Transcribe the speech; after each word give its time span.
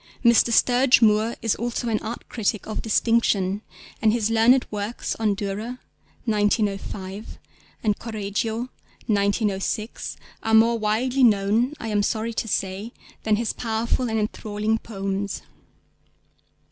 Mr. 0.25 0.51
Sturge 0.51 0.99
Moore 1.03 1.35
is 1.43 1.53
also 1.53 1.87
an 1.87 1.99
art 1.99 2.27
critic 2.27 2.65
of 2.65 2.81
distinction, 2.81 3.61
and 4.01 4.11
his 4.11 4.31
learned 4.31 4.65
works 4.71 5.15
on 5.17 5.35
Dürer 5.35 5.77
(1905) 6.25 7.37
and 7.83 7.99
Correggio 7.99 8.69
(1906) 9.05 10.17
are 10.41 10.55
more 10.55 10.79
widely 10.79 11.23
known 11.23 11.73
(I 11.79 11.89
am 11.89 12.01
sorry 12.01 12.33
to 12.33 12.47
say) 12.47 12.93
than 13.21 13.35
his 13.35 13.53
powerful 13.53 14.09
and 14.09 14.17
enthralling 14.17 14.79
poems. 14.79 15.43